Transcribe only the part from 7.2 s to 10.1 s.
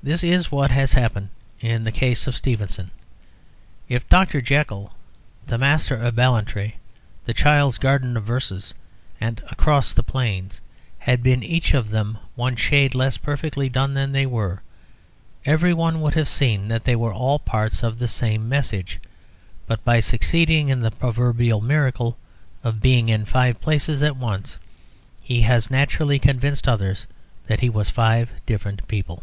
"The Child's Garden of Verses," and "Across the